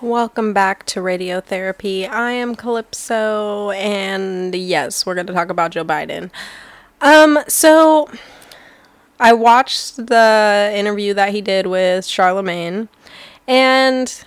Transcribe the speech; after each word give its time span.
Welcome 0.00 0.52
back 0.52 0.86
to 0.86 1.00
Radiotherapy. 1.00 2.08
I 2.08 2.30
am 2.30 2.54
Calypso, 2.54 3.70
and 3.72 4.54
yes, 4.54 5.04
we're 5.04 5.16
going 5.16 5.26
to 5.26 5.32
talk 5.32 5.50
about 5.50 5.72
Joe 5.72 5.84
Biden. 5.84 6.30
Um, 7.00 7.40
so 7.48 8.08
I 9.18 9.32
watched 9.32 9.96
the 9.96 10.70
interview 10.72 11.14
that 11.14 11.30
he 11.30 11.40
did 11.40 11.66
with 11.66 12.06
Charlemagne, 12.06 12.88
and 13.48 14.24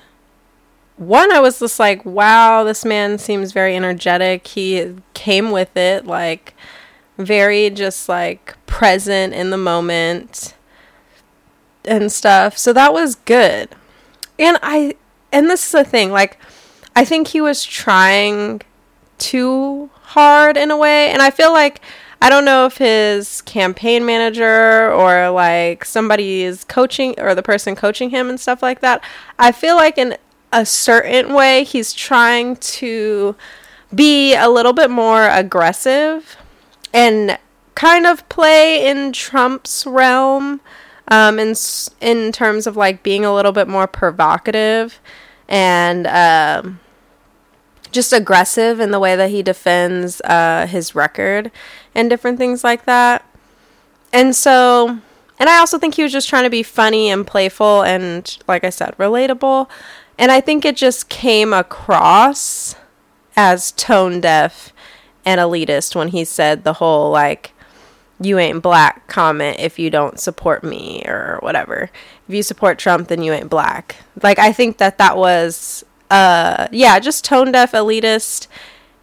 one, 0.97 1.31
I 1.31 1.39
was 1.39 1.59
just 1.59 1.79
like, 1.79 2.03
wow, 2.03 2.65
this 2.65 2.83
man 2.83 3.17
seems 3.17 3.53
very 3.53 3.73
energetic. 3.73 4.47
He 4.47 4.93
came 5.13 5.51
with 5.51 5.77
it, 5.77 6.05
like, 6.05 6.53
very 7.17 7.69
just 7.69 8.09
like 8.09 8.57
present 8.65 9.33
in 9.33 9.51
the 9.51 9.57
moment 9.57 10.53
and 11.85 12.11
stuff. 12.11 12.57
So 12.57 12.73
that 12.73 12.91
was 12.91 13.15
good. 13.15 13.69
And 14.37 14.57
I 14.61 14.95
and 15.31 15.49
this 15.49 15.65
is 15.65 15.71
the 15.71 15.83
thing, 15.83 16.11
like 16.11 16.37
I 16.95 17.05
think 17.05 17.29
he 17.29 17.41
was 17.41 17.63
trying 17.63 18.61
too 19.17 19.89
hard 20.01 20.57
in 20.57 20.71
a 20.71 20.77
way, 20.77 21.09
and 21.11 21.21
I 21.21 21.31
feel 21.31 21.51
like 21.51 21.81
I 22.21 22.29
don't 22.29 22.45
know 22.45 22.67
if 22.67 22.77
his 22.77 23.41
campaign 23.41 24.05
manager 24.05 24.91
or 24.91 25.31
like 25.31 25.83
somebody 25.85 26.43
is 26.43 26.63
coaching 26.63 27.19
or 27.19 27.33
the 27.33 27.41
person 27.41 27.75
coaching 27.75 28.11
him 28.11 28.29
and 28.29 28.39
stuff 28.39 28.61
like 28.61 28.81
that. 28.81 29.03
I 29.39 29.51
feel 29.51 29.75
like 29.75 29.97
in 29.97 30.17
a 30.53 30.65
certain 30.65 31.33
way 31.33 31.63
he's 31.63 31.93
trying 31.93 32.57
to 32.57 33.35
be 33.93 34.35
a 34.35 34.49
little 34.49 34.73
bit 34.73 34.89
more 34.91 35.27
aggressive 35.29 36.37
and 36.93 37.39
kind 37.73 38.05
of 38.05 38.27
play 38.29 38.85
in 38.85 39.13
Trump's 39.13 39.85
realm 39.87 40.61
um, 41.07 41.39
in 41.39 41.55
in 42.01 42.31
terms 42.31 42.67
of 42.67 42.77
like 42.77 43.01
being 43.01 43.25
a 43.25 43.33
little 43.33 43.51
bit 43.51 43.67
more 43.67 43.87
provocative 43.87 44.99
and 45.51 46.07
um, 46.07 46.79
just 47.91 48.13
aggressive 48.13 48.79
in 48.79 48.91
the 48.91 48.99
way 48.99 49.17
that 49.17 49.29
he 49.29 49.43
defends 49.43 50.21
uh, 50.21 50.65
his 50.65 50.95
record 50.95 51.51
and 51.93 52.09
different 52.09 52.37
things 52.37 52.63
like 52.63 52.85
that. 52.85 53.23
And 54.13 54.33
so, 54.33 54.99
and 55.37 55.49
I 55.49 55.57
also 55.57 55.77
think 55.77 55.95
he 55.95 56.03
was 56.03 56.13
just 56.13 56.29
trying 56.29 56.45
to 56.45 56.49
be 56.49 56.63
funny 56.63 57.09
and 57.09 57.27
playful 57.27 57.83
and, 57.83 58.37
like 58.47 58.63
I 58.63 58.69
said, 58.69 58.97
relatable. 58.97 59.69
And 60.17 60.31
I 60.31 60.39
think 60.39 60.63
it 60.63 60.77
just 60.77 61.09
came 61.09 61.51
across 61.51 62.75
as 63.35 63.73
tone 63.73 64.21
deaf 64.21 64.71
and 65.25 65.41
elitist 65.41 65.95
when 65.95 66.09
he 66.09 66.23
said 66.23 66.63
the 66.63 66.73
whole 66.73 67.11
like 67.11 67.53
you 68.21 68.37
ain't 68.37 68.61
black 68.61 69.07
comment 69.07 69.59
if 69.59 69.79
you 69.79 69.89
don't 69.89 70.19
support 70.19 70.63
me 70.63 71.03
or 71.05 71.39
whatever. 71.41 71.89
If 72.27 72.35
you 72.35 72.43
support 72.43 72.77
Trump, 72.77 73.07
then 73.07 73.23
you 73.23 73.33
ain't 73.33 73.49
black. 73.49 73.97
Like, 74.21 74.39
I 74.39 74.51
think 74.51 74.77
that 74.77 74.97
that 74.99 75.17
was, 75.17 75.83
uh, 76.09 76.67
yeah, 76.71 76.99
just 76.99 77.25
tone 77.25 77.51
deaf, 77.51 77.71
elitist. 77.71 78.47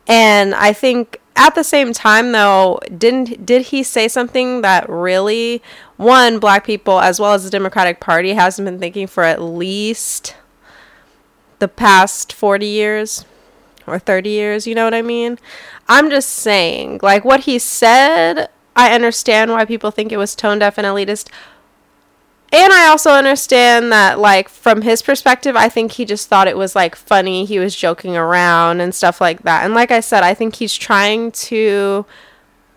And 0.06 0.54
I 0.54 0.72
think 0.72 1.20
at 1.36 1.54
the 1.54 1.64
same 1.64 1.92
time, 1.92 2.32
though, 2.32 2.80
didn't 2.96 3.44
did 3.44 3.62
he 3.62 3.82
say 3.82 4.08
something 4.08 4.62
that 4.62 4.88
really 4.88 5.62
one 5.96 6.38
black 6.38 6.64
people 6.64 7.00
as 7.00 7.20
well 7.20 7.34
as 7.34 7.44
the 7.44 7.50
Democratic 7.50 8.00
Party 8.00 8.32
hasn't 8.34 8.66
been 8.66 8.78
thinking 8.78 9.06
for 9.06 9.24
at 9.24 9.42
least 9.42 10.34
the 11.58 11.68
past 11.68 12.32
forty 12.32 12.66
years 12.66 13.24
or 13.86 13.98
thirty 13.98 14.30
years? 14.30 14.66
You 14.66 14.74
know 14.74 14.84
what 14.84 14.94
I 14.94 15.02
mean? 15.02 15.38
I'm 15.88 16.10
just 16.10 16.30
saying, 16.30 17.00
like 17.02 17.24
what 17.24 17.40
he 17.40 17.58
said 17.58 18.48
I 18.78 18.94
understand 18.94 19.50
why 19.50 19.64
people 19.64 19.90
think 19.90 20.12
it 20.12 20.18
was 20.18 20.36
tone 20.36 20.60
deaf 20.60 20.78
and 20.78 20.86
elitist. 20.86 21.28
And 22.52 22.72
I 22.72 22.86
also 22.86 23.10
understand 23.10 23.90
that, 23.92 24.20
like, 24.20 24.48
from 24.48 24.82
his 24.82 25.02
perspective, 25.02 25.56
I 25.56 25.68
think 25.68 25.92
he 25.92 26.04
just 26.04 26.28
thought 26.28 26.46
it 26.46 26.56
was, 26.56 26.76
like, 26.76 26.94
funny. 26.94 27.44
He 27.44 27.58
was 27.58 27.74
joking 27.74 28.16
around 28.16 28.80
and 28.80 28.94
stuff 28.94 29.20
like 29.20 29.42
that. 29.42 29.64
And 29.64 29.74
like 29.74 29.90
I 29.90 29.98
said, 29.98 30.22
I 30.22 30.32
think 30.32 30.54
he's 30.54 30.74
trying 30.74 31.32
to 31.32 32.06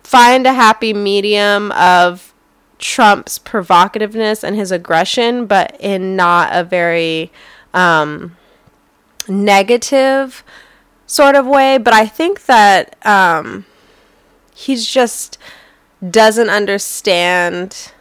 find 0.04 0.48
a 0.48 0.54
happy 0.54 0.92
medium 0.92 1.72
of 1.74 2.34
Trump's 2.80 3.38
provocativeness 3.38 4.44
and 4.44 4.56
his 4.56 4.72
aggression, 4.72 5.46
but 5.46 5.78
in 5.80 6.16
not 6.16 6.50
a 6.52 6.64
very 6.64 7.32
um, 7.76 8.36
negative 9.30 10.44
sort 11.06 11.36
of 11.36 11.46
way. 11.46 11.78
But 11.78 11.94
I 11.94 12.08
think 12.08 12.46
that 12.48 12.96
um, 13.06 13.66
he's 14.54 14.86
just 14.86 15.38
doesn't 16.08 16.50
understand 16.50 17.92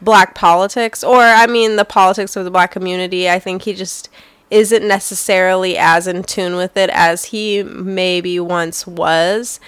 black 0.00 0.34
politics 0.34 1.02
or 1.02 1.20
I 1.20 1.46
mean 1.46 1.76
the 1.76 1.84
politics 1.84 2.36
of 2.36 2.44
the 2.44 2.50
black 2.50 2.70
community. 2.70 3.28
I 3.28 3.38
think 3.38 3.62
he 3.62 3.74
just 3.74 4.08
isn't 4.50 4.86
necessarily 4.86 5.76
as 5.76 6.06
in 6.06 6.22
tune 6.22 6.56
with 6.56 6.76
it 6.76 6.90
as 6.90 7.26
he 7.26 7.62
maybe 7.62 8.40
once 8.40 8.86
was. 8.86 9.60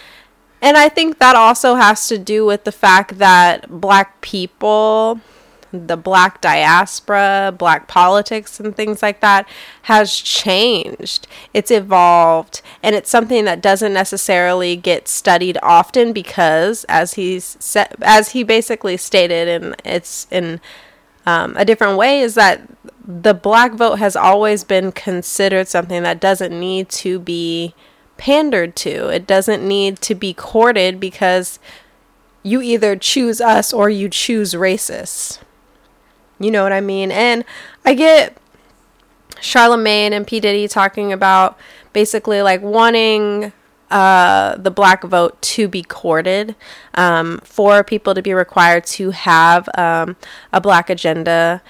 And 0.62 0.76
I 0.76 0.88
think 0.88 1.18
that 1.18 1.36
also 1.36 1.74
has 1.74 2.06
to 2.08 2.18
do 2.18 2.44
with 2.44 2.64
the 2.64 2.72
fact 2.72 3.18
that 3.18 3.80
black 3.80 4.20
people 4.20 5.20
the 5.72 5.96
black 5.96 6.40
diaspora, 6.40 7.54
black 7.56 7.88
politics, 7.88 8.58
and 8.60 8.74
things 8.74 9.02
like 9.02 9.20
that 9.20 9.48
has 9.82 10.14
changed. 10.14 11.26
It's 11.54 11.70
evolved, 11.70 12.62
and 12.82 12.94
it's 12.94 13.10
something 13.10 13.44
that 13.44 13.62
doesn't 13.62 13.92
necessarily 13.92 14.76
get 14.76 15.08
studied 15.08 15.58
often 15.62 16.12
because, 16.12 16.84
as 16.84 17.14
he's 17.14 17.76
as 18.02 18.32
he 18.32 18.42
basically 18.42 18.96
stated, 18.96 19.48
and 19.48 19.76
it's 19.84 20.26
in 20.30 20.60
um, 21.26 21.54
a 21.56 21.64
different 21.64 21.96
way, 21.96 22.20
is 22.20 22.34
that 22.34 22.62
the 23.06 23.34
black 23.34 23.72
vote 23.72 23.98
has 23.98 24.16
always 24.16 24.64
been 24.64 24.92
considered 24.92 25.68
something 25.68 26.02
that 26.02 26.20
doesn't 26.20 26.58
need 26.58 26.88
to 26.88 27.18
be 27.18 27.74
pandered 28.16 28.76
to. 28.76 29.08
It 29.08 29.26
doesn't 29.26 29.66
need 29.66 30.00
to 30.02 30.14
be 30.14 30.34
courted 30.34 31.00
because 31.00 31.58
you 32.42 32.60
either 32.60 32.96
choose 32.96 33.40
us 33.40 33.72
or 33.72 33.88
you 33.90 34.08
choose 34.08 34.54
racists. 34.54 35.38
You 36.40 36.50
know 36.50 36.62
what 36.62 36.72
I 36.72 36.80
mean? 36.80 37.12
And 37.12 37.44
I 37.84 37.94
get 37.94 38.36
Charlemagne 39.40 40.12
and 40.12 40.26
P. 40.26 40.40
Diddy 40.40 40.66
talking 40.66 41.12
about 41.12 41.58
basically 41.92 42.42
like 42.42 42.62
wanting 42.62 43.52
uh, 43.90 44.56
the 44.56 44.70
black 44.70 45.02
vote 45.02 45.40
to 45.42 45.68
be 45.68 45.82
courted, 45.82 46.54
um, 46.94 47.40
for 47.42 47.84
people 47.84 48.14
to 48.14 48.22
be 48.22 48.32
required 48.32 48.86
to 48.86 49.10
have 49.10 49.68
um, 49.76 50.16
a 50.52 50.60
black 50.60 50.88
agenda 50.88 51.60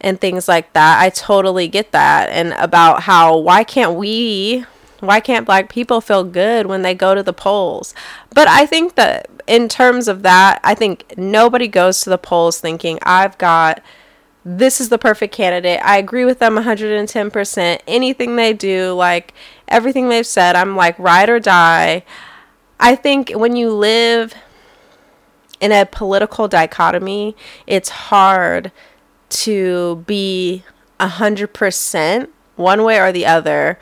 and 0.00 0.20
things 0.20 0.46
like 0.46 0.72
that. 0.74 1.00
I 1.00 1.10
totally 1.10 1.66
get 1.66 1.92
that. 1.92 2.30
And 2.30 2.52
about 2.54 3.02
how 3.02 3.36
why 3.36 3.64
can't 3.64 3.96
we, 3.96 4.64
why 5.00 5.20
can't 5.20 5.46
black 5.46 5.68
people 5.68 6.00
feel 6.00 6.24
good 6.24 6.66
when 6.66 6.82
they 6.82 6.94
go 6.94 7.14
to 7.14 7.22
the 7.22 7.32
polls? 7.32 7.94
But 8.32 8.46
I 8.48 8.66
think 8.66 8.94
that 8.94 9.28
in 9.46 9.68
terms 9.68 10.08
of 10.08 10.22
that, 10.22 10.60
I 10.62 10.74
think 10.74 11.14
nobody 11.18 11.68
goes 11.68 12.02
to 12.02 12.10
the 12.10 12.18
polls 12.18 12.60
thinking, 12.60 12.98
I've 13.02 13.36
got 13.38 13.82
this 14.44 14.80
is 14.80 14.90
the 14.90 14.98
perfect 14.98 15.34
candidate. 15.34 15.80
I 15.82 15.96
agree 15.96 16.24
with 16.24 16.38
them 16.38 16.56
110%. 16.56 17.80
Anything 17.86 18.36
they 18.36 18.52
do, 18.52 18.92
like 18.92 19.32
everything 19.68 20.08
they've 20.08 20.26
said, 20.26 20.54
I'm 20.54 20.76
like 20.76 20.98
ride 20.98 21.30
or 21.30 21.40
die. 21.40 22.04
I 22.78 22.94
think 22.94 23.30
when 23.30 23.56
you 23.56 23.70
live 23.70 24.34
in 25.60 25.72
a 25.72 25.86
political 25.86 26.46
dichotomy, 26.46 27.34
it's 27.66 27.88
hard 27.88 28.70
to 29.30 30.04
be 30.06 30.62
100% 31.00 32.28
one 32.56 32.84
way 32.84 33.00
or 33.00 33.12
the 33.12 33.26
other 33.26 33.78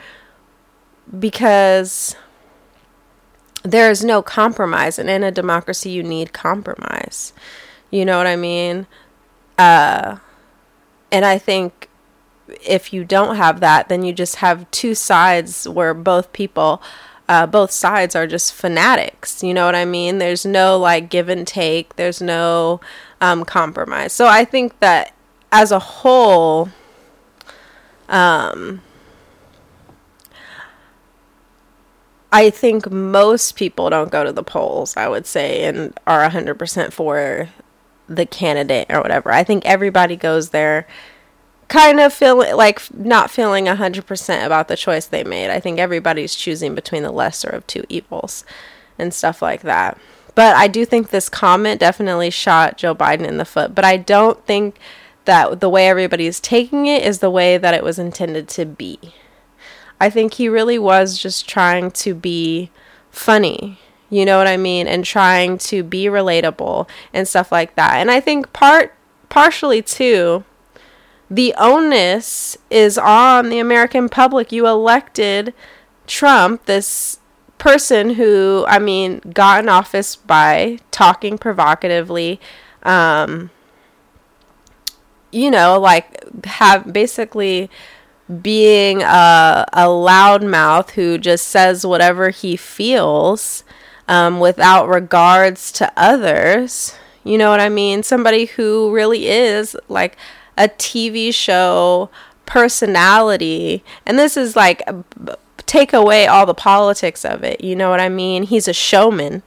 because 1.19 2.15
there 3.63 3.91
is 3.91 4.03
no 4.03 4.21
compromise. 4.21 4.97
And 4.97 5.09
in 5.09 5.23
a 5.23 5.31
democracy, 5.31 5.89
you 5.89 6.03
need 6.03 6.31
compromise. 6.31 7.33
You 7.91 8.05
know 8.05 8.17
what 8.17 8.27
I 8.27 8.35
mean? 8.35 8.87
Uh, 9.57 10.17
and 11.13 11.23
I 11.23 11.37
think 11.37 11.89
if 12.65 12.91
you 12.91 13.05
don't 13.05 13.35
have 13.35 13.59
that, 13.59 13.87
then 13.87 14.03
you 14.03 14.13
just 14.13 14.37
have 14.37 14.69
two 14.71 14.95
sides 14.95 15.69
where 15.69 15.93
both 15.93 16.33
people, 16.33 16.81
uh, 17.29 17.45
both 17.45 17.69
sides 17.69 18.15
are 18.15 18.25
just 18.25 18.51
fanatics. 18.51 19.43
You 19.43 19.53
know 19.53 19.67
what 19.67 19.75
I 19.75 19.85
mean? 19.85 20.17
There's 20.17 20.43
no 20.43 20.79
like 20.79 21.11
give 21.11 21.29
and 21.29 21.45
take, 21.45 21.97
there's 21.97 22.19
no 22.19 22.81
um, 23.21 23.45
compromise. 23.45 24.11
So 24.11 24.27
I 24.27 24.43
think 24.43 24.79
that 24.79 25.13
as 25.51 25.71
a 25.71 25.77
whole, 25.77 26.69
um, 28.09 28.81
I 32.31 32.49
think 32.49 32.89
most 32.89 33.55
people 33.55 33.91
don't 33.91 34.11
go 34.11 34.23
to 34.23 34.31
the 34.31 34.41
polls, 34.41 34.97
I 34.97 35.07
would 35.07 35.27
say, 35.27 35.65
and 35.65 35.95
are 36.07 36.27
100% 36.27 36.91
for 36.91 37.49
the 38.07 38.25
candidate 38.25 38.87
or 38.89 39.01
whatever. 39.01 39.31
I 39.31 39.43
think 39.43 39.65
everybody 39.65 40.15
goes 40.15 40.49
there 40.49 40.87
kind 41.67 41.99
of 41.99 42.13
feeling 42.13 42.55
like 42.55 42.81
not 42.93 43.31
feeling 43.31 43.65
100% 43.65 44.45
about 44.45 44.67
the 44.67 44.77
choice 44.77 45.07
they 45.07 45.23
made. 45.23 45.49
I 45.49 45.59
think 45.59 45.79
everybody's 45.79 46.35
choosing 46.35 46.75
between 46.75 47.03
the 47.03 47.11
lesser 47.11 47.49
of 47.49 47.65
two 47.65 47.83
evils 47.89 48.45
and 48.99 49.13
stuff 49.13 49.41
like 49.41 49.61
that. 49.61 49.97
But 50.35 50.55
I 50.55 50.67
do 50.67 50.85
think 50.85 51.09
this 51.09 51.29
comment 51.29 51.79
definitely 51.79 52.29
shot 52.29 52.77
Joe 52.77 52.95
Biden 52.95 53.27
in 53.27 53.37
the 53.37 53.45
foot. 53.45 53.73
But 53.73 53.85
I 53.85 53.97
don't 53.97 54.43
think 54.45 54.77
that 55.25 55.59
the 55.59 55.69
way 55.69 55.87
everybody's 55.87 56.39
taking 56.39 56.85
it 56.85 57.03
is 57.03 57.19
the 57.19 57.29
way 57.29 57.57
that 57.57 57.73
it 57.73 57.83
was 57.83 57.99
intended 57.99 58.47
to 58.49 58.65
be. 58.65 58.99
I 59.99 60.09
think 60.09 60.33
he 60.33 60.49
really 60.49 60.77
was 60.77 61.17
just 61.17 61.47
trying 61.47 61.91
to 61.91 62.13
be 62.13 62.71
funny. 63.09 63.79
You 64.13 64.25
know 64.25 64.37
what 64.37 64.47
I 64.47 64.57
mean? 64.57 64.87
And 64.87 65.03
trying 65.03 65.57
to 65.59 65.81
be 65.81 66.05
relatable 66.05 66.87
and 67.13 67.27
stuff 67.27 67.51
like 67.51 67.75
that. 67.75 67.95
And 67.95 68.11
I 68.11 68.19
think 68.19 68.53
part 68.53 68.93
partially 69.29 69.81
too 69.81 70.43
the 71.31 71.55
onus 71.57 72.55
is 72.69 72.99
on 72.99 73.49
the 73.49 73.57
American 73.57 74.07
public. 74.07 74.51
You 74.51 74.67
elected 74.67 75.51
Trump, 76.05 76.65
this 76.65 77.19
person 77.57 78.11
who, 78.11 78.65
I 78.67 78.77
mean, 78.77 79.19
got 79.33 79.63
in 79.63 79.69
office 79.69 80.15
by 80.15 80.77
talking 80.91 81.39
provocatively, 81.39 82.39
um, 82.83 83.49
you 85.31 85.49
know, 85.49 85.79
like 85.79 86.45
have 86.45 86.93
basically 86.93 87.67
being 88.43 89.01
a, 89.01 89.65
a 89.73 89.85
loudmouth 89.85 90.91
who 90.91 91.17
just 91.17 91.47
says 91.47 91.83
whatever 91.83 92.29
he 92.29 92.55
feels 92.55 93.63
um, 94.07 94.39
without 94.39 94.87
regards 94.87 95.71
to 95.73 95.91
others. 95.95 96.95
You 97.23 97.37
know 97.37 97.49
what 97.49 97.59
I 97.59 97.69
mean? 97.69 98.03
Somebody 98.03 98.45
who 98.45 98.91
really 98.91 99.27
is 99.27 99.77
like 99.87 100.17
a 100.57 100.67
TV 100.67 101.33
show 101.33 102.09
personality. 102.45 103.83
And 104.05 104.19
this 104.19 104.35
is 104.35 104.55
like, 104.55 104.81
take 105.65 105.93
away 105.93 106.27
all 106.27 106.45
the 106.45 106.53
politics 106.53 107.23
of 107.23 107.43
it. 107.43 107.63
You 107.63 107.75
know 107.75 107.89
what 107.89 107.99
I 107.99 108.09
mean? 108.09 108.43
He's 108.43 108.67
a 108.67 108.73
showman 108.73 109.43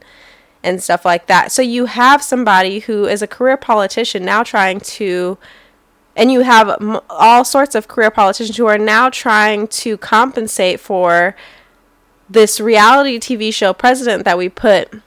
and 0.62 0.82
stuff 0.82 1.04
like 1.04 1.26
that. 1.26 1.52
So 1.52 1.62
you 1.62 1.86
have 1.86 2.22
somebody 2.22 2.80
who 2.80 3.06
is 3.06 3.22
a 3.22 3.26
career 3.26 3.56
politician 3.56 4.24
now 4.24 4.42
trying 4.42 4.80
to 4.80 5.38
and 6.16 6.32
you 6.32 6.40
have 6.40 7.02
all 7.10 7.44
sorts 7.44 7.74
of 7.74 7.88
career 7.88 8.10
politicians 8.10 8.56
who 8.56 8.66
are 8.66 8.78
now 8.78 9.10
trying 9.10 9.68
to 9.68 9.98
compensate 9.98 10.80
for 10.80 11.36
this 12.28 12.60
reality 12.60 13.18
TV 13.18 13.52
show 13.52 13.72
president 13.72 14.24
that 14.24 14.38
we 14.38 14.48
put 14.48 15.00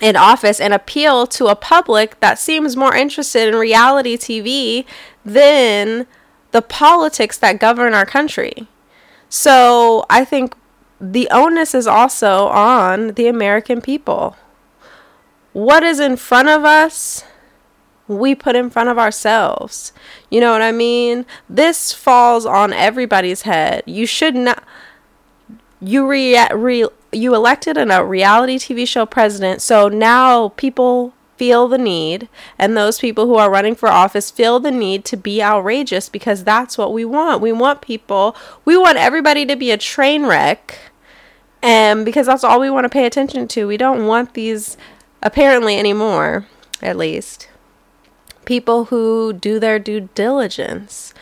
in 0.00 0.16
office 0.16 0.60
and 0.60 0.72
appeal 0.72 1.26
to 1.26 1.46
a 1.46 1.56
public 1.56 2.18
that 2.20 2.38
seems 2.38 2.76
more 2.76 2.94
interested 2.94 3.48
in 3.48 3.56
reality 3.56 4.16
TV 4.16 4.84
than 5.24 6.06
the 6.52 6.62
politics 6.62 7.36
that 7.38 7.60
govern 7.60 7.94
our 7.94 8.06
country. 8.06 8.68
So 9.28 10.06
I 10.08 10.24
think 10.24 10.54
the 11.00 11.28
onus 11.30 11.74
is 11.74 11.86
also 11.86 12.46
on 12.46 13.14
the 13.14 13.28
American 13.28 13.80
people. 13.80 14.36
What 15.52 15.82
is 15.82 16.00
in 16.00 16.16
front 16.16 16.48
of 16.48 16.64
us 16.64 17.24
we 18.08 18.34
put 18.34 18.56
in 18.56 18.70
front 18.70 18.88
of 18.88 18.98
ourselves. 18.98 19.92
You 20.30 20.40
know 20.40 20.52
what 20.52 20.62
I 20.62 20.72
mean? 20.72 21.26
This 21.48 21.92
falls 21.92 22.46
on 22.46 22.72
everybody's 22.72 23.42
head. 23.42 23.82
You 23.86 24.06
should 24.06 24.34
not 24.34 24.64
you 25.80 26.06
re, 26.06 26.38
re 26.52 26.86
you 27.12 27.34
elected 27.34 27.76
a 27.76 28.04
reality 28.04 28.58
TV 28.58 28.86
show 28.86 29.06
president, 29.06 29.62
so 29.62 29.88
now 29.88 30.50
people 30.50 31.14
feel 31.36 31.68
the 31.68 31.78
need 31.78 32.28
and 32.58 32.76
those 32.76 32.98
people 32.98 33.26
who 33.26 33.36
are 33.36 33.50
running 33.50 33.74
for 33.74 33.88
office 33.88 34.28
feel 34.30 34.58
the 34.58 34.72
need 34.72 35.04
to 35.04 35.16
be 35.16 35.40
outrageous 35.40 36.08
because 36.08 36.42
that's 36.42 36.76
what 36.76 36.92
we 36.92 37.04
want. 37.04 37.40
We 37.40 37.52
want 37.52 37.80
people, 37.80 38.36
we 38.64 38.76
want 38.76 38.98
everybody 38.98 39.46
to 39.46 39.54
be 39.54 39.70
a 39.70 39.78
train 39.78 40.26
wreck. 40.26 40.78
And 41.62 42.04
because 42.04 42.26
that's 42.26 42.44
all 42.44 42.60
we 42.60 42.70
want 42.70 42.84
to 42.84 42.88
pay 42.88 43.06
attention 43.06 43.46
to. 43.48 43.66
We 43.66 43.76
don't 43.76 44.06
want 44.06 44.34
these 44.34 44.76
apparently 45.22 45.78
anymore, 45.78 46.46
at 46.82 46.96
least 46.96 47.48
people 48.48 48.86
who 48.86 49.34
do 49.34 49.60
their 49.60 49.78
due 49.78 50.08
diligence, 50.14 51.12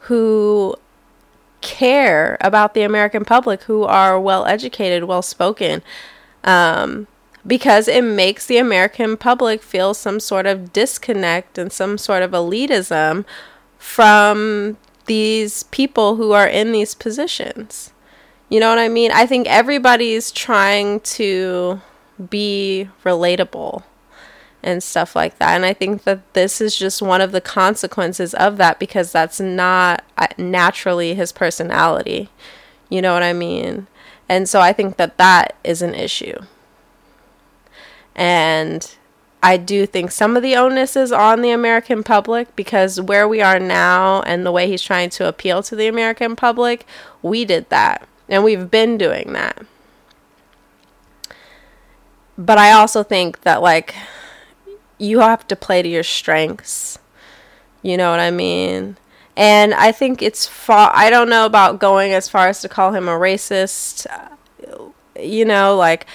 who 0.00 0.76
care 1.60 2.36
about 2.40 2.74
the 2.74 2.82
American 2.82 3.24
public, 3.24 3.62
who 3.62 3.84
are 3.84 4.20
well 4.20 4.46
educated, 4.46 5.04
well 5.04 5.22
spoken, 5.22 5.82
um, 6.44 7.06
because 7.46 7.88
it 7.88 8.02
makes 8.02 8.46
the 8.46 8.58
American 8.58 9.16
public 9.16 9.62
feel 9.62 9.94
some 9.94 10.20
sort 10.20 10.46
of 10.46 10.72
disconnect 10.72 11.58
and 11.58 11.72
some 11.72 11.98
sort 11.98 12.22
of 12.22 12.32
elitism 12.32 13.24
from 13.78 14.76
these 15.06 15.62
people 15.64 16.16
who 16.16 16.32
are 16.32 16.46
in 16.46 16.72
these 16.72 16.94
positions. 16.94 17.92
You 18.48 18.60
know 18.60 18.68
what 18.68 18.78
I 18.78 18.88
mean? 18.88 19.10
I 19.12 19.26
think 19.26 19.48
everybody's 19.48 20.30
trying 20.30 21.00
to 21.00 21.80
be 22.30 22.88
relatable 23.04 23.82
and 24.66 24.82
stuff 24.82 25.14
like 25.14 25.38
that. 25.38 25.54
And 25.54 25.64
I 25.64 25.72
think 25.72 26.02
that 26.02 26.34
this 26.34 26.60
is 26.60 26.76
just 26.76 27.00
one 27.00 27.20
of 27.20 27.30
the 27.30 27.40
consequences 27.40 28.34
of 28.34 28.56
that 28.56 28.80
because 28.80 29.12
that's 29.12 29.38
not 29.38 30.04
uh, 30.18 30.26
naturally 30.36 31.14
his 31.14 31.30
personality. 31.30 32.28
You 32.88 33.00
know 33.00 33.14
what 33.14 33.22
I 33.22 33.32
mean? 33.32 33.86
And 34.28 34.48
so 34.48 34.60
I 34.60 34.72
think 34.72 34.96
that 34.96 35.18
that 35.18 35.54
is 35.62 35.82
an 35.82 35.94
issue. 35.94 36.36
And 38.16 38.92
I 39.40 39.56
do 39.56 39.86
think 39.86 40.10
some 40.10 40.36
of 40.36 40.42
the 40.42 40.56
onus 40.56 40.96
is 40.96 41.12
on 41.12 41.42
the 41.42 41.50
American 41.50 42.02
public 42.02 42.56
because 42.56 43.00
where 43.00 43.28
we 43.28 43.40
are 43.40 43.60
now 43.60 44.22
and 44.22 44.44
the 44.44 44.50
way 44.50 44.66
he's 44.66 44.82
trying 44.82 45.10
to 45.10 45.28
appeal 45.28 45.62
to 45.62 45.76
the 45.76 45.86
American 45.86 46.34
public, 46.34 46.84
we 47.22 47.44
did 47.44 47.70
that. 47.70 48.08
And 48.28 48.42
we've 48.42 48.68
been 48.68 48.98
doing 48.98 49.32
that. 49.34 49.64
But 52.36 52.58
I 52.58 52.72
also 52.72 53.04
think 53.04 53.42
that, 53.42 53.62
like, 53.62 53.94
you 54.98 55.20
have 55.20 55.46
to 55.48 55.56
play 55.56 55.82
to 55.82 55.88
your 55.88 56.02
strengths. 56.02 56.98
You 57.82 57.96
know 57.96 58.10
what 58.10 58.20
I 58.20 58.30
mean? 58.30 58.96
And 59.36 59.74
I 59.74 59.92
think 59.92 60.22
it's 60.22 60.46
far. 60.46 60.90
I 60.94 61.10
don't 61.10 61.28
know 61.28 61.44
about 61.44 61.78
going 61.78 62.12
as 62.12 62.28
far 62.28 62.48
as 62.48 62.60
to 62.62 62.68
call 62.68 62.92
him 62.92 63.08
a 63.08 63.12
racist. 63.12 64.06
You 65.18 65.44
know, 65.44 65.76
like. 65.76 66.06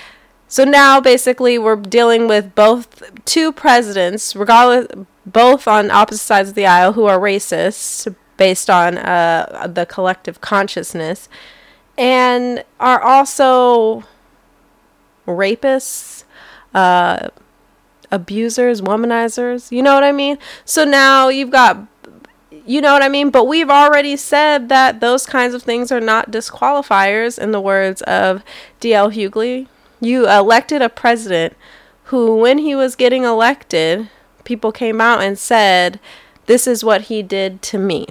So 0.47 0.65
now 0.65 0.99
basically 0.99 1.57
we're 1.57 1.77
dealing 1.77 2.27
with 2.27 2.55
both 2.55 3.23
two 3.23 3.53
presidents, 3.53 4.35
regardless, 4.35 4.87
both 5.25 5.65
on 5.65 5.89
opposite 5.89 6.23
sides 6.23 6.49
of 6.49 6.55
the 6.55 6.65
aisle, 6.65 6.91
who 6.91 7.05
are 7.05 7.17
racist 7.17 8.13
based 8.35 8.69
on 8.69 8.97
uh, 8.97 9.67
the 9.73 9.85
collective 9.85 10.41
consciousness, 10.41 11.29
and 11.97 12.65
are 12.81 13.01
also 13.01 14.03
rapists. 15.25 16.25
Uh, 16.73 17.29
abusers, 18.11 18.81
womanizers. 18.81 19.71
You 19.71 19.83
know 19.83 19.93
what 19.93 20.03
I 20.03 20.11
mean? 20.11 20.37
So 20.65 20.83
now 20.83 21.29
you've 21.29 21.51
got 21.51 21.87
you 22.65 22.79
know 22.81 22.93
what 22.93 23.01
I 23.01 23.09
mean? 23.09 23.31
But 23.31 23.45
we've 23.45 23.69
already 23.69 24.15
said 24.15 24.69
that 24.69 24.99
those 24.99 25.25
kinds 25.25 25.53
of 25.53 25.63
things 25.63 25.91
are 25.91 25.99
not 25.99 26.31
disqualifiers, 26.31 27.39
in 27.39 27.51
the 27.51 27.61
words 27.61 28.01
of 28.03 28.43
D.L. 28.79 29.11
Hughley. 29.11 29.67
You 29.99 30.29
elected 30.29 30.81
a 30.81 30.89
president 30.89 31.55
who, 32.05 32.35
when 32.35 32.59
he 32.59 32.75
was 32.75 32.95
getting 32.95 33.23
elected, 33.23 34.09
people 34.43 34.71
came 34.71 35.01
out 35.01 35.21
and 35.21 35.39
said, 35.39 35.99
This 36.45 36.67
is 36.67 36.83
what 36.83 37.03
he 37.03 37.23
did 37.23 37.61
to 37.63 37.77
me. 37.77 38.05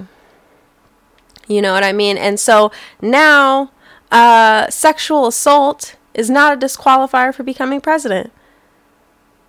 You 1.46 1.62
know 1.62 1.72
what 1.72 1.84
I 1.84 1.92
mean? 1.92 2.16
And 2.16 2.38
so 2.38 2.70
now, 3.00 3.72
uh, 4.10 4.68
sexual 4.70 5.26
assault 5.26 5.96
is 6.14 6.30
not 6.30 6.54
a 6.54 6.66
disqualifier 6.66 7.34
for 7.34 7.42
becoming 7.42 7.80
president. 7.80 8.32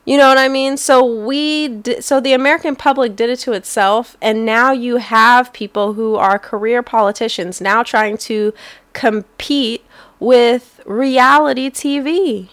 You 0.03 0.17
know 0.17 0.27
what 0.27 0.37
I 0.39 0.47
mean? 0.47 0.77
So 0.77 1.05
we 1.05 1.81
so 1.99 2.19
the 2.19 2.33
American 2.33 2.75
public 2.75 3.15
did 3.15 3.29
it 3.29 3.39
to 3.39 3.53
itself 3.53 4.17
and 4.21 4.45
now 4.45 4.71
you 4.71 4.97
have 4.97 5.53
people 5.53 5.93
who 5.93 6.15
are 6.15 6.39
career 6.39 6.81
politicians 6.81 7.61
now 7.61 7.83
trying 7.83 8.17
to 8.17 8.53
compete 8.93 9.85
with 10.19 10.81
reality 10.85 11.69
TV. 11.69 12.49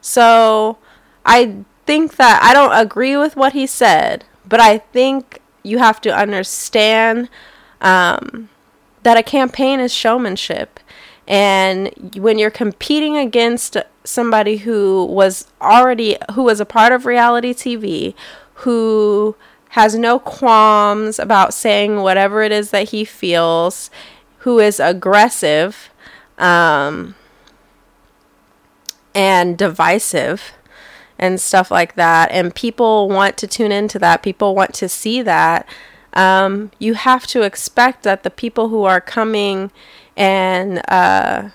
So 0.00 0.78
I 1.24 1.64
think 1.86 2.16
that 2.16 2.42
I 2.42 2.52
don't 2.52 2.72
agree 2.72 3.16
with 3.16 3.36
what 3.36 3.52
he 3.52 3.66
said, 3.66 4.24
but 4.44 4.60
I 4.60 4.78
think 4.78 5.40
you 5.62 5.78
have 5.78 6.00
to 6.00 6.16
understand 6.16 7.28
um, 7.80 8.48
that 9.02 9.16
a 9.16 9.22
campaign 9.22 9.78
is 9.80 9.92
showmanship 9.92 10.80
and 11.28 11.90
when 12.16 12.38
you're 12.38 12.50
competing 12.50 13.16
against 13.16 13.76
somebody 14.04 14.58
who 14.58 15.04
was 15.06 15.48
already 15.60 16.16
who 16.32 16.44
was 16.44 16.60
a 16.60 16.66
part 16.66 16.92
of 16.92 17.06
reality 17.06 17.52
TV 17.52 18.14
who 18.60 19.36
has 19.70 19.94
no 19.94 20.18
qualms 20.18 21.18
about 21.18 21.52
saying 21.52 21.96
whatever 21.96 22.42
it 22.42 22.52
is 22.52 22.70
that 22.70 22.90
he 22.90 23.04
feels 23.04 23.90
who 24.38 24.58
is 24.58 24.78
aggressive 24.78 25.90
um, 26.38 27.14
and 29.14 29.58
divisive 29.58 30.52
and 31.18 31.40
stuff 31.40 31.70
like 31.70 31.94
that 31.94 32.30
and 32.30 32.54
people 32.54 33.08
want 33.08 33.36
to 33.36 33.46
tune 33.46 33.72
into 33.72 33.98
that 33.98 34.22
people 34.22 34.54
want 34.54 34.72
to 34.72 34.88
see 34.88 35.22
that 35.22 35.68
um, 36.12 36.70
you 36.78 36.94
have 36.94 37.26
to 37.26 37.42
expect 37.42 38.02
that 38.04 38.22
the 38.22 38.30
people 38.30 38.68
who 38.68 38.84
are 38.84 39.00
coming 39.00 39.70
and 40.16 40.82
uh, 40.88 41.50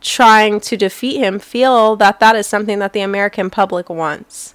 trying 0.00 0.60
to 0.60 0.76
defeat 0.76 1.18
him 1.18 1.38
feel 1.38 1.96
that 1.96 2.20
that 2.20 2.36
is 2.36 2.46
something 2.46 2.78
that 2.80 2.92
the 2.92 3.00
American 3.00 3.50
public 3.50 3.88
wants 3.88 4.54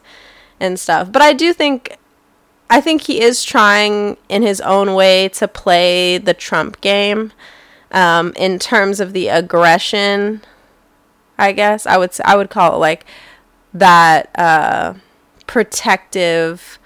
and 0.60 0.80
stuff. 0.80 1.12
But 1.12 1.22
I 1.22 1.34
do 1.34 1.54
think 1.54 1.98
I 2.70 2.82
think 2.82 3.04
he 3.04 3.22
is 3.22 3.44
trying 3.44 4.18
in 4.28 4.42
his 4.42 4.60
own 4.62 4.94
way 4.94 5.30
to 5.30 5.48
play 5.48 6.18
the 6.18 6.34
Trump 6.34 6.82
game 6.82 7.32
um, 7.92 8.34
in 8.36 8.60
terms 8.60 9.00
of 9.00 9.14
the 9.14 9.30
aggression. 9.30 10.42
I 11.38 11.54
guess 11.54 11.86
I 11.86 11.98
would 11.98 12.12
I 12.26 12.36
would 12.36 12.50
call 12.50 12.76
it 12.76 12.80
like 12.80 13.06
that 13.74 14.38
uh, 14.38 14.96
protective 15.46 16.80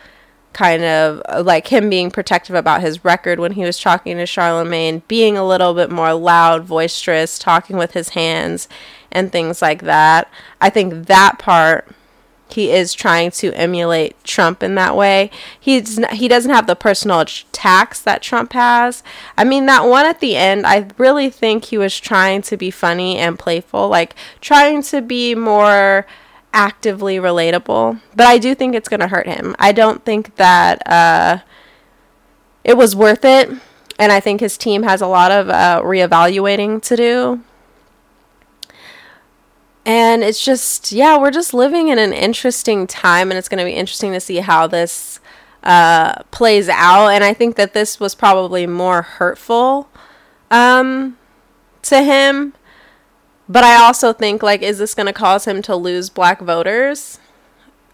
kind 0.53 0.83
of 0.83 1.45
like 1.45 1.67
him 1.67 1.89
being 1.89 2.11
protective 2.11 2.55
about 2.55 2.81
his 2.81 3.05
record 3.05 3.39
when 3.39 3.53
he 3.53 3.63
was 3.63 3.79
talking 3.79 4.17
to 4.17 4.25
Charlemagne, 4.25 5.01
being 5.07 5.37
a 5.37 5.47
little 5.47 5.73
bit 5.73 5.89
more 5.89 6.13
loud, 6.13 6.67
boisterous, 6.67 7.39
talking 7.39 7.77
with 7.77 7.93
his 7.93 8.09
hands 8.09 8.67
and 9.11 9.31
things 9.31 9.61
like 9.61 9.83
that. 9.83 10.29
I 10.59 10.69
think 10.69 11.07
that 11.07 11.39
part 11.39 11.87
he 12.53 12.71
is 12.71 12.93
trying 12.93 13.31
to 13.31 13.53
emulate 13.53 14.21
Trump 14.23 14.61
in 14.61 14.75
that 14.75 14.95
way. 14.95 15.31
He's 15.59 15.99
he 16.11 16.27
doesn't 16.27 16.51
have 16.51 16.67
the 16.67 16.75
personal 16.75 17.23
tax 17.51 18.01
that 18.01 18.21
Trump 18.21 18.53
has. 18.53 19.03
I 19.37 19.43
mean 19.43 19.65
that 19.67 19.85
one 19.85 20.05
at 20.05 20.19
the 20.19 20.35
end, 20.35 20.65
I 20.65 20.87
really 20.97 21.29
think 21.29 21.65
he 21.65 21.77
was 21.77 21.97
trying 21.99 22.41
to 22.43 22.57
be 22.57 22.71
funny 22.71 23.17
and 23.17 23.39
playful, 23.39 23.87
like 23.87 24.15
trying 24.41 24.83
to 24.83 25.01
be 25.01 25.35
more 25.35 26.05
actively 26.53 27.17
relatable, 27.17 28.01
but 28.15 28.27
I 28.27 28.37
do 28.37 28.55
think 28.55 28.75
it's 28.75 28.89
going 28.89 28.99
to 28.99 29.07
hurt 29.07 29.27
him. 29.27 29.55
I 29.59 29.71
don't 29.71 30.03
think 30.03 30.35
that 30.35 30.85
uh, 30.87 31.39
it 32.63 32.77
was 32.77 32.95
worth 32.95 33.25
it, 33.25 33.49
and 33.97 34.11
I 34.11 34.19
think 34.19 34.39
his 34.39 34.57
team 34.57 34.83
has 34.83 35.01
a 35.01 35.07
lot 35.07 35.31
of 35.31 35.49
uh, 35.49 35.81
reevaluating 35.83 36.81
to 36.83 36.95
do. 36.95 37.43
And 39.85 40.23
it's 40.23 40.43
just, 40.43 40.91
yeah, 40.91 41.17
we're 41.17 41.31
just 41.31 41.53
living 41.53 41.87
in 41.87 41.97
an 41.97 42.13
interesting 42.13 42.85
time, 42.85 43.31
and 43.31 43.37
it's 43.37 43.49
going 43.49 43.59
to 43.59 43.65
be 43.65 43.73
interesting 43.73 44.11
to 44.13 44.19
see 44.19 44.37
how 44.37 44.67
this 44.67 45.19
uh, 45.63 46.21
plays 46.31 46.69
out. 46.69 47.09
And 47.09 47.23
I 47.23 47.33
think 47.33 47.55
that 47.55 47.73
this 47.73 47.99
was 47.99 48.13
probably 48.13 48.67
more 48.67 49.01
hurtful 49.01 49.89
um, 50.51 51.17
to 51.83 52.03
him 52.03 52.53
but 53.51 53.65
I 53.65 53.75
also 53.75 54.13
think 54.13 54.41
like 54.41 54.61
is 54.61 54.77
this 54.77 54.95
going 54.95 55.07
to 55.07 55.13
cause 55.13 55.45
him 55.45 55.61
to 55.63 55.75
lose 55.75 56.09
black 56.09 56.39
voters? 56.41 57.19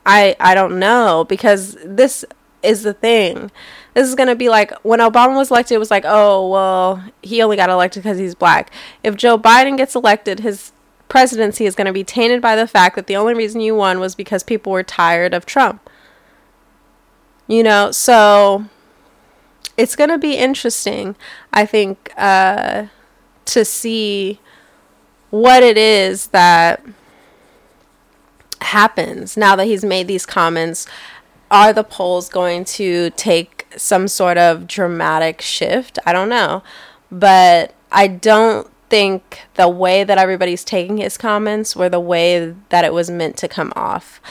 I 0.05 0.35
I 0.39 0.53
don't 0.53 0.77
know 0.77 1.25
because 1.27 1.75
this 1.83 2.23
is 2.61 2.83
the 2.83 2.93
thing. 2.93 3.49
This 3.95 4.07
is 4.07 4.13
going 4.13 4.29
to 4.29 4.35
be 4.35 4.49
like 4.49 4.71
when 4.83 4.99
Obama 4.99 5.35
was 5.35 5.49
elected 5.49 5.75
it 5.75 5.79
was 5.79 5.89
like, 5.89 6.03
"Oh, 6.05 6.47
well, 6.47 7.03
he 7.23 7.41
only 7.41 7.57
got 7.57 7.71
elected 7.71 8.03
cuz 8.03 8.19
he's 8.19 8.35
black." 8.35 8.71
If 9.03 9.15
Joe 9.15 9.37
Biden 9.39 9.77
gets 9.77 9.95
elected, 9.95 10.41
his 10.41 10.71
presidency 11.09 11.65
is 11.65 11.73
going 11.73 11.87
to 11.87 11.93
be 11.93 12.03
tainted 12.03 12.41
by 12.41 12.55
the 12.55 12.67
fact 12.67 12.95
that 12.95 13.07
the 13.07 13.15
only 13.15 13.33
reason 13.33 13.61
you 13.61 13.73
won 13.73 13.99
was 13.99 14.13
because 14.13 14.43
people 14.43 14.71
were 14.71 14.83
tired 14.83 15.33
of 15.33 15.45
Trump. 15.45 15.89
You 17.47 17.63
know, 17.63 17.91
so 17.91 18.65
it's 19.77 19.95
going 19.95 20.09
to 20.09 20.17
be 20.17 20.35
interesting, 20.35 21.15
I 21.51 21.65
think, 21.65 22.11
uh, 22.17 22.87
to 23.45 23.65
see 23.65 24.39
what 25.29 25.63
it 25.63 25.77
is 25.77 26.27
that 26.27 26.83
happens 28.61 29.37
now 29.37 29.55
that 29.55 29.65
he's 29.65 29.83
made 29.83 30.07
these 30.07 30.25
comments. 30.25 30.87
Are 31.49 31.71
the 31.71 31.83
polls 31.83 32.27
going 32.27 32.65
to 32.65 33.11
take 33.11 33.67
some 33.77 34.07
sort 34.07 34.37
of 34.37 34.67
dramatic 34.67 35.41
shift? 35.41 35.97
I 36.05 36.11
don't 36.11 36.29
know. 36.29 36.61
But 37.09 37.73
I 37.91 38.07
don't 38.07 38.69
think 38.89 39.41
the 39.55 39.69
way 39.69 40.03
that 40.03 40.17
everybody's 40.17 40.63
taking 40.63 40.97
his 40.97 41.17
comments 41.17 41.75
were 41.75 41.89
the 41.89 41.99
way 41.99 42.53
that 42.69 42.83
it 42.83 42.93
was 42.93 43.09
meant 43.09 43.37
to 43.37 43.47
come 43.47 43.71
off 43.75 44.21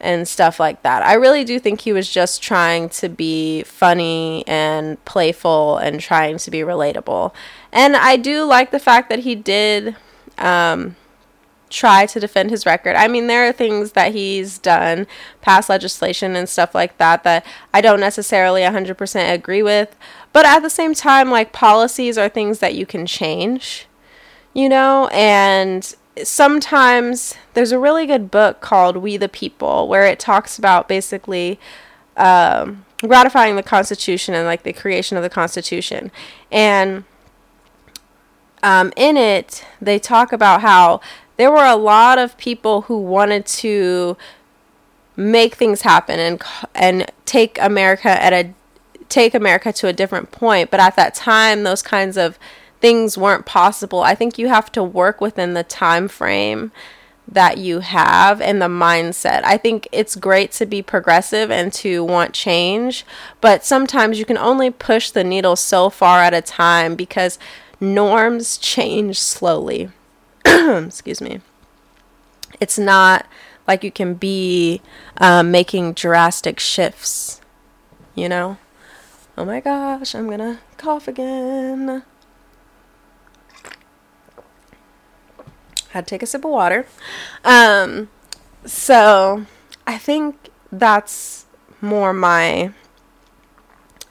and 0.00 0.28
stuff 0.28 0.60
like 0.60 0.82
that. 0.82 1.04
I 1.04 1.14
really 1.14 1.44
do 1.44 1.58
think 1.58 1.80
he 1.80 1.92
was 1.92 2.08
just 2.08 2.42
trying 2.42 2.88
to 2.90 3.08
be 3.08 3.62
funny 3.64 4.44
and 4.46 5.02
playful 5.04 5.78
and 5.78 6.00
trying 6.00 6.38
to 6.38 6.50
be 6.50 6.60
relatable. 6.60 7.32
And 7.72 7.96
I 7.96 8.16
do 8.16 8.44
like 8.44 8.70
the 8.70 8.78
fact 8.78 9.08
that 9.08 9.20
he 9.20 9.34
did 9.34 9.96
um, 10.38 10.96
try 11.70 12.06
to 12.06 12.20
defend 12.20 12.50
his 12.50 12.64
record. 12.64 12.96
I 12.96 13.08
mean, 13.08 13.26
there 13.26 13.48
are 13.48 13.52
things 13.52 13.92
that 13.92 14.12
he's 14.12 14.58
done, 14.58 15.06
past 15.40 15.68
legislation 15.68 16.36
and 16.36 16.48
stuff 16.48 16.74
like 16.74 16.96
that, 16.98 17.24
that 17.24 17.44
I 17.74 17.80
don't 17.80 18.00
necessarily 18.00 18.62
100% 18.62 19.32
agree 19.32 19.62
with. 19.62 19.96
But 20.32 20.46
at 20.46 20.60
the 20.60 20.70
same 20.70 20.94
time, 20.94 21.30
like 21.30 21.52
policies 21.52 22.16
are 22.16 22.28
things 22.28 22.60
that 22.60 22.74
you 22.74 22.86
can 22.86 23.06
change, 23.06 23.86
you 24.54 24.68
know? 24.68 25.08
And 25.08 25.94
sometimes 26.24 27.34
there's 27.54 27.72
a 27.72 27.78
really 27.78 28.06
good 28.06 28.30
book 28.30 28.60
called 28.60 28.96
We 28.96 29.16
the 29.16 29.28
People 29.28 29.88
where 29.88 30.06
it 30.06 30.18
talks 30.18 30.58
about 30.58 30.88
basically. 30.88 31.58
Um, 32.16 32.84
ratifying 33.02 33.56
the 33.56 33.62
Constitution 33.62 34.34
and 34.34 34.46
like 34.46 34.62
the 34.62 34.72
creation 34.72 35.16
of 35.16 35.22
the 35.22 35.30
Constitution. 35.30 36.10
And 36.50 37.04
um, 38.62 38.92
in 38.96 39.16
it, 39.16 39.64
they 39.80 39.98
talk 39.98 40.32
about 40.32 40.62
how 40.62 41.00
there 41.36 41.50
were 41.50 41.64
a 41.64 41.76
lot 41.76 42.18
of 42.18 42.36
people 42.38 42.82
who 42.82 42.98
wanted 42.98 43.46
to 43.46 44.16
make 45.16 45.56
things 45.56 45.82
happen 45.82 46.20
and 46.20 46.42
and 46.74 47.10
take 47.24 47.58
America 47.60 48.08
at 48.08 48.32
a 48.32 48.52
take 49.08 49.34
America 49.34 49.72
to 49.72 49.86
a 49.86 49.92
different 49.92 50.30
point. 50.32 50.70
But 50.70 50.80
at 50.80 50.96
that 50.96 51.14
time, 51.14 51.62
those 51.62 51.82
kinds 51.82 52.16
of 52.16 52.38
things 52.80 53.18
weren't 53.18 53.46
possible. 53.46 54.00
I 54.02 54.14
think 54.14 54.38
you 54.38 54.48
have 54.48 54.70
to 54.72 54.82
work 54.82 55.20
within 55.20 55.54
the 55.54 55.64
time 55.64 56.08
frame 56.08 56.72
that 57.30 57.58
you 57.58 57.80
have 57.80 58.40
and 58.40 58.60
the 58.60 58.66
mindset. 58.66 59.44
I 59.44 59.58
think 59.58 59.86
it's 59.92 60.16
great 60.16 60.52
to 60.52 60.66
be 60.66 60.80
progressive 60.80 61.50
and 61.50 61.72
to 61.74 62.02
want 62.02 62.32
change, 62.32 63.04
but 63.40 63.64
sometimes 63.64 64.18
you 64.18 64.24
can 64.24 64.38
only 64.38 64.70
push 64.70 65.10
the 65.10 65.24
needle 65.24 65.56
so 65.56 65.90
far 65.90 66.22
at 66.22 66.32
a 66.32 66.40
time 66.40 66.94
because 66.94 67.38
norms 67.80 68.56
change 68.56 69.20
slowly. 69.20 69.90
Excuse 70.46 71.20
me. 71.20 71.40
It's 72.60 72.78
not 72.78 73.26
like 73.66 73.84
you 73.84 73.92
can 73.92 74.14
be 74.14 74.80
um, 75.18 75.50
making 75.50 75.92
drastic 75.92 76.58
shifts, 76.58 77.42
you 78.14 78.28
know? 78.28 78.56
Oh 79.36 79.44
my 79.44 79.60
gosh, 79.60 80.14
I'm 80.14 80.30
gonna 80.30 80.60
cough 80.78 81.06
again. 81.06 82.02
Had 85.98 86.06
to 86.06 86.10
take 86.10 86.22
a 86.22 86.26
sip 86.26 86.44
of 86.44 86.52
water. 86.52 86.86
Um, 87.44 88.08
so 88.64 89.46
I 89.84 89.98
think 89.98 90.50
that's 90.70 91.46
more 91.80 92.12
my 92.12 92.72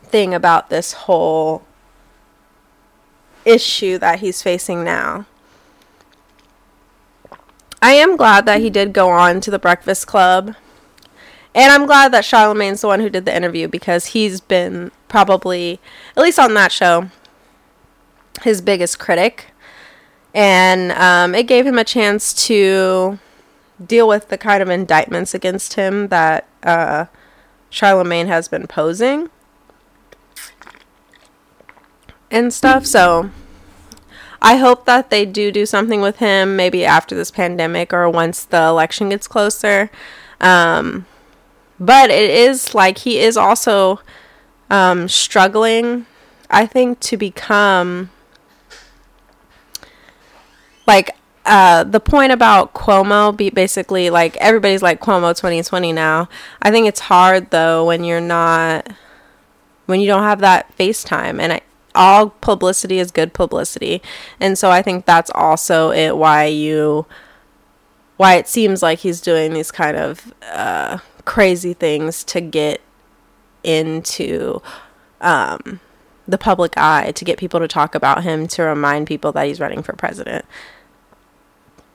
thing 0.03 0.34
about 0.34 0.70
this 0.70 0.91
whole 0.91 1.63
issue 3.46 3.98
that 4.00 4.20
he's 4.20 4.41
facing 4.41 4.84
now. 4.84 5.27
I 7.82 7.94
am 7.94 8.17
glad 8.17 8.46
that 8.48 8.60
he 8.60 8.70
did 8.70 8.91
go 8.91 9.08
on 9.10 9.39
to 9.39 9.50
the 9.50 9.58
Breakfast 9.58 10.08
Club. 10.08 10.56
And 11.56 11.72
I'm 11.72 11.86
glad 11.86 12.12
that 12.12 12.25
Charlemagne's 12.25 12.82
the 12.82 12.88
one 12.88 13.00
who 13.00 13.10
did 13.10 13.24
the 13.24 13.34
interview 13.34 13.70
because 13.70 14.08
he's 14.08 14.41
been 14.41 14.91
probably, 15.08 15.79
at 16.17 16.24
least 16.24 16.38
on 16.38 16.53
that 16.56 16.74
show, 16.74 17.10
his 18.41 18.60
biggest 18.60 19.00
critic. 19.00 19.53
And 20.38 20.91
um, 20.91 21.34
it 21.34 21.48
gave 21.48 21.65
him 21.65 21.79
a 21.79 21.84
chance 21.84 22.32
to 22.46 23.17
deal 23.84 24.08
with 24.08 24.29
the 24.29 24.38
kind 24.38 24.62
of 24.62 24.70
indictments 24.70 25.34
against 25.34 25.74
him 25.74 26.10
that 26.10 26.48
uh, 26.62 27.06
Charlemagne 27.72 28.27
has 28.27 28.48
been 28.48 28.67
posing 28.67 29.32
and 32.29 32.53
stuff. 32.53 32.86
So 32.86 33.32
I 34.39 34.58
hope 34.58 34.86
that 34.86 35.10
they 35.10 35.25
do 35.25 35.51
do 35.51 35.65
something 35.65 36.01
with 36.01 36.17
him 36.17 36.56
maybe 36.56 36.86
after 36.86 37.15
this 37.15 37.32
pandemic 37.32 37.91
or 37.91 38.08
once 38.08 38.44
the 38.44 38.62
election 38.62 39.10
gets 39.10 39.27
closer. 39.27 39.89
Um, 40.39 41.08
but 41.79 42.12
it 42.12 42.29
is 42.29 42.75
like 42.75 43.00
he 43.00 43.17
is 43.17 43.38
also 43.38 44.01
um, 44.70 45.10
struggling, 45.10 46.06
I 46.51 46.67
think, 46.67 47.00
to 47.00 47.17
become 47.17 48.12
like 50.88 51.15
uh, 51.46 51.84
the 51.84 52.00
point 52.00 52.32
about 52.32 52.74
Cuomo 52.74 53.36
be 53.36 53.50
basically 53.50 54.10
like 54.10 54.36
everybody's 54.38 54.82
like 54.82 55.00
Cuomo 55.00 55.36
2020 55.36 55.94
now. 55.94 56.27
I 56.62 56.72
think 56.72 56.88
it's 56.88 57.01
hard 57.01 57.51
though 57.51 57.86
when 57.86 58.03
you're 58.03 58.20
not 58.20 58.91
when 59.86 60.01
you 60.01 60.08
don't 60.08 60.24
have 60.24 60.39
that 60.39 60.75
FaceTime 60.77 61.39
and 61.39 61.53
I 61.53 61.62
all 61.96 62.29
publicity 62.29 63.00
is 63.00 63.12
good 63.12 63.34
publicity. 63.34 64.01
And 64.39 64.58
so 64.58 64.70
I 64.70 64.82
think 64.82 65.06
that's 65.06 65.32
also 65.34 65.91
it 65.91 66.15
why 66.15 66.46
you 66.46 67.06
why 68.17 68.36
it 68.36 68.48
seems 68.48 68.82
like 68.82 69.00
he's 69.00 69.22
doing 69.22 69.53
these 69.53 69.72
kind 69.72 69.98
of 69.98 70.34
uh, 70.51 71.00
crazy 71.25 71.74
things 71.74 72.24
to 72.25 72.41
get 72.41 72.82
into 73.63 74.62
um, 75.22 75.79
the 76.27 76.38
public 76.38 76.74
eye, 76.77 77.12
to 77.12 77.25
get 77.25 77.38
people 77.38 77.60
to 77.60 77.67
talk 77.67 77.96
about 77.96 78.24
him, 78.24 78.48
to 78.48 78.63
remind 78.63 79.08
people 79.08 79.32
that 79.32 79.48
he's 79.48 79.60
running 79.60 79.84
for 79.84 79.94
president. 79.94 80.46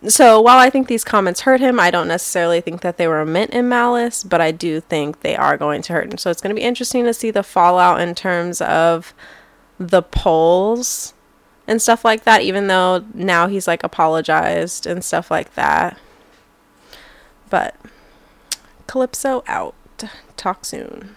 So 0.08 0.40
while 0.40 0.58
I 0.58 0.70
think 0.70 0.88
these 0.88 1.04
comments 1.04 1.42
hurt 1.42 1.60
him, 1.60 1.78
I 1.78 1.90
don't 1.90 2.08
necessarily 2.08 2.60
think 2.60 2.80
that 2.80 2.96
they 2.96 3.06
were 3.06 3.24
meant 3.24 3.52
in 3.52 3.68
malice, 3.68 4.24
but 4.24 4.40
I 4.40 4.50
do 4.50 4.80
think 4.80 5.20
they 5.20 5.36
are 5.36 5.56
going 5.56 5.82
to 5.82 5.92
hurt 5.92 6.10
him. 6.10 6.18
So 6.18 6.30
it's 6.30 6.40
going 6.40 6.54
to 6.54 6.60
be 6.60 6.66
interesting 6.66 7.04
to 7.04 7.14
see 7.14 7.30
the 7.30 7.42
fallout 7.42 8.00
in 8.00 8.14
terms 8.14 8.60
of 8.60 9.14
the 9.78 10.02
polls 10.02 11.14
and 11.66 11.80
stuff 11.80 12.04
like 12.04 12.24
that, 12.24 12.42
even 12.42 12.66
though 12.66 13.04
now 13.14 13.46
he's 13.46 13.68
like 13.68 13.84
apologized 13.84 14.86
and 14.86 15.04
stuff 15.04 15.30
like 15.30 15.54
that. 15.54 15.98
But 17.48 17.76
Calypso 18.86 19.44
out. 19.46 19.74
Talk 20.36 20.64
soon. 20.64 21.14